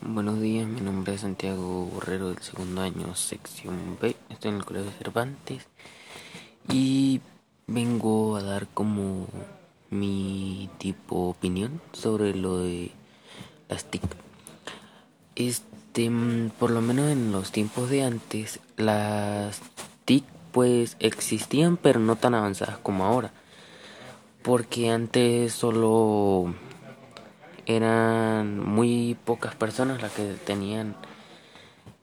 Buenos 0.00 0.40
días, 0.40 0.64
mi 0.68 0.80
nombre 0.80 1.14
es 1.14 1.22
Santiago 1.22 1.86
Borrero 1.86 2.28
del 2.28 2.40
segundo 2.40 2.82
año, 2.82 3.16
sección 3.16 3.98
B. 4.00 4.14
Estoy 4.28 4.52
en 4.52 4.58
el 4.58 4.64
Colegio 4.64 4.92
Cervantes 4.92 5.66
y 6.70 7.20
vengo 7.66 8.36
a 8.36 8.44
dar 8.44 8.68
como 8.68 9.26
mi 9.90 10.70
tipo 10.78 11.28
opinión 11.30 11.80
sobre 11.92 12.32
lo 12.36 12.58
de 12.58 12.92
las 13.68 13.86
TIC. 13.86 14.02
Este, 15.34 16.12
por 16.60 16.70
lo 16.70 16.80
menos 16.80 17.10
en 17.10 17.32
los 17.32 17.50
tiempos 17.50 17.90
de 17.90 18.04
antes, 18.04 18.60
las 18.76 19.60
TIC 20.04 20.24
pues 20.52 20.96
existían, 21.00 21.76
pero 21.76 21.98
no 21.98 22.14
tan 22.14 22.36
avanzadas 22.36 22.78
como 22.78 23.04
ahora. 23.04 23.32
Porque 24.42 24.90
antes 24.90 25.52
solo 25.52 26.54
eran 27.68 28.66
muy 28.66 29.14
pocas 29.26 29.54
personas 29.54 30.00
las 30.00 30.12
que 30.12 30.24
tenían 30.44 30.96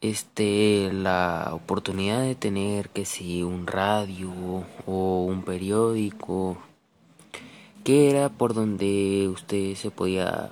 este 0.00 0.90
la 0.90 1.50
oportunidad 1.52 2.22
de 2.22 2.34
tener 2.34 2.88
que 2.88 3.04
si 3.04 3.42
un 3.42 3.66
radio 3.66 4.32
o 4.86 5.24
un 5.26 5.42
periódico 5.42 6.56
que 7.84 8.08
era 8.08 8.30
por 8.30 8.54
donde 8.54 9.28
usted 9.28 9.74
se 9.74 9.90
podía 9.90 10.50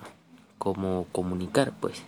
como 0.59 1.07
comunicar 1.11 1.73
pues 1.81 2.03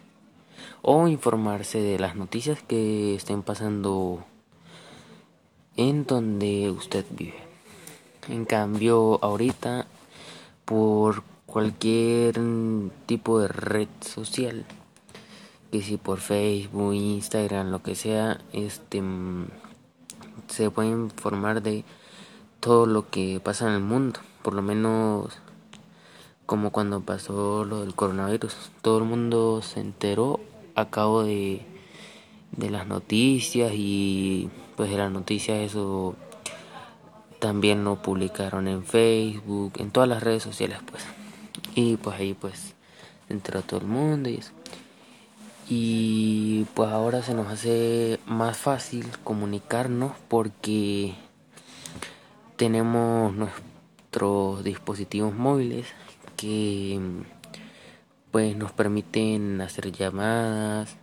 o 0.83 1.09
informarse 1.09 1.81
de 1.81 1.99
las 1.99 2.17
noticias 2.17 2.63
que 2.63 3.15
estén 3.15 3.43
pasando 3.43 4.23
en 5.77 6.05
donde 6.05 6.71
usted 6.71 7.07
vive. 7.11 7.39
En 8.29 8.45
cambio 8.45 9.19
ahorita 9.23 9.87
por 10.67 11.30
cualquier 11.51 12.41
tipo 13.07 13.41
de 13.41 13.49
red 13.49 13.89
social, 14.01 14.65
que 15.73 15.83
si 15.83 15.97
por 15.97 16.21
Facebook, 16.21 16.95
Instagram, 16.95 17.71
lo 17.71 17.83
que 17.83 17.97
sea, 17.97 18.41
este 18.53 19.03
se 20.47 20.71
puede 20.71 20.91
informar 20.91 21.61
de 21.61 21.85
todo 22.61 22.87
lo 22.87 23.11
que 23.11 23.41
pasa 23.41 23.67
en 23.67 23.75
el 23.75 23.83
mundo, 23.83 24.21
por 24.43 24.55
lo 24.55 24.63
menos 24.63 25.39
como 26.47 26.71
cuando 26.71 27.01
pasó 27.01 27.65
lo 27.65 27.81
del 27.81 27.95
coronavirus, 27.97 28.71
todo 28.81 28.99
el 28.99 29.05
mundo 29.05 29.61
se 29.63 29.81
enteró 29.81 30.39
a 30.77 30.91
cabo 30.91 31.25
de, 31.25 31.67
de 32.53 32.71
las 32.71 32.87
noticias 32.87 33.73
y 33.75 34.51
pues 34.77 34.91
de 34.91 34.99
las 34.99 35.11
noticias 35.11 35.59
eso 35.59 36.15
también 37.41 37.83
lo 37.83 37.97
publicaron 38.03 38.69
en 38.69 38.85
Facebook, 38.85 39.73
en 39.79 39.91
todas 39.91 40.09
las 40.09 40.23
redes 40.23 40.45
sociales 40.45 40.79
pues. 40.89 41.20
Y 41.75 41.97
pues 41.97 42.19
ahí 42.19 42.35
pues 42.35 42.75
entró 43.29 43.63
todo 43.63 43.81
el 43.81 43.87
mundo 43.87 44.29
y 44.29 44.37
eso. 44.37 44.53
Y 45.69 46.67
pues 46.75 46.91
ahora 46.91 47.23
se 47.23 47.33
nos 47.33 47.47
hace 47.47 48.19
más 48.27 48.57
fácil 48.57 49.07
comunicarnos 49.23 50.13
porque 50.29 51.15
tenemos 52.57 53.33
nuestros 53.35 54.65
dispositivos 54.65 55.33
móviles 55.33 55.87
que 56.37 57.01
pues 58.33 58.57
nos 58.57 58.73
permiten 58.73 59.61
hacer 59.61 59.93
llamadas, 59.93 60.97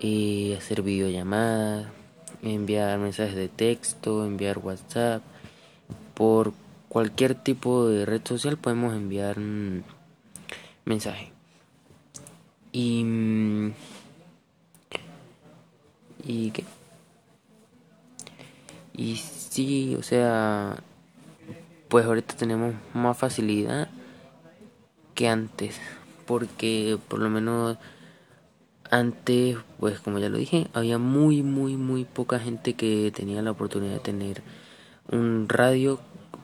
eh, 0.00 0.56
hacer 0.58 0.82
videollamadas, 0.82 1.88
enviar 2.42 2.98
mensajes 2.98 3.34
de 3.34 3.48
texto, 3.48 4.24
enviar 4.24 4.58
WhatsApp 4.58 5.22
por 6.14 6.52
cualquier 6.94 7.34
tipo 7.34 7.88
de 7.88 8.06
red 8.06 8.22
social 8.24 8.56
podemos 8.56 8.94
enviar 8.94 9.36
un 9.36 9.82
mensaje. 10.84 11.32
Y. 12.70 13.02
Mm, 13.02 13.72
¿Y 16.22 16.50
qué? 16.52 16.64
Y 18.92 19.16
sí, 19.16 19.96
o 19.98 20.04
sea, 20.04 20.76
pues 21.88 22.06
ahorita 22.06 22.36
tenemos 22.36 22.76
más 22.92 23.18
facilidad 23.18 23.88
que 25.16 25.26
antes, 25.26 25.80
porque 26.26 26.96
por 27.08 27.18
lo 27.18 27.28
menos 27.28 27.76
antes, 28.88 29.56
pues 29.80 29.98
como 29.98 30.20
ya 30.20 30.28
lo 30.28 30.38
dije, 30.38 30.68
había 30.72 30.98
muy, 30.98 31.42
muy, 31.42 31.76
muy 31.76 32.04
poca 32.04 32.38
gente 32.38 32.74
que 32.74 33.10
tenía 33.12 33.42
la 33.42 33.50
oportunidad 33.50 33.94
de 33.94 33.98
tener 33.98 34.42
un 35.10 35.48
radio 35.48 35.98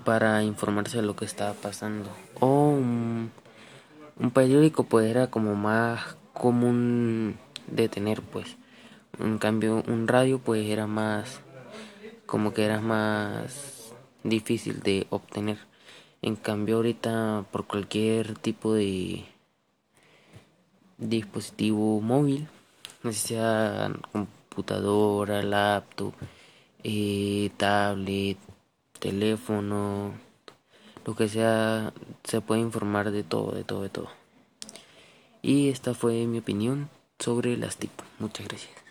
para 0.04 0.42
informarse 0.42 0.98
de 0.98 1.02
lo 1.02 1.16
que 1.16 1.24
estaba 1.24 1.54
pasando. 1.54 2.10
O 2.38 2.70
un, 2.70 3.30
periódico 4.34 4.84
pues 4.84 5.10
era 5.10 5.28
como 5.28 5.54
más 5.54 6.16
común 6.32 7.36
de 7.66 7.88
tener 7.88 8.22
pues. 8.22 8.56
En 9.18 9.38
cambio 9.38 9.82
un 9.86 10.08
radio 10.08 10.38
pues 10.38 10.66
era 10.68 10.86
más 10.86 11.40
como 12.26 12.54
que 12.54 12.64
era 12.64 12.80
más 12.80 13.92
difícil 14.22 14.80
de 14.80 15.06
obtener. 15.10 15.58
En 16.22 16.36
cambio 16.36 16.76
ahorita 16.76 17.44
por 17.50 17.66
cualquier 17.66 18.38
tipo 18.38 18.74
de 18.74 19.24
dispositivo 20.98 22.00
móvil, 22.00 22.46
sea 23.10 23.90
computadora, 24.12 25.42
laptop, 25.42 26.12
eh, 26.84 27.50
tablet, 27.56 28.38
teléfono, 29.00 30.12
lo 31.04 31.16
que 31.16 31.28
sea, 31.28 31.92
se 32.22 32.40
puede 32.40 32.60
informar 32.60 33.10
de 33.10 33.24
todo, 33.24 33.52
de 33.52 33.64
todo, 33.64 33.82
de 33.82 33.88
todo. 33.88 34.10
Y 35.42 35.70
esta 35.70 35.94
fue 35.94 36.26
mi 36.26 36.38
opinión 36.38 36.88
sobre 37.18 37.56
las 37.56 37.76
TIC. 37.76 37.90
Muchas 38.18 38.46
gracias. 38.46 38.89